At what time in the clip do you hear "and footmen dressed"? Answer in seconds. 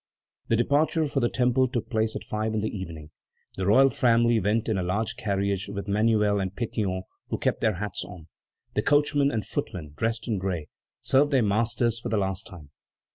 9.29-10.27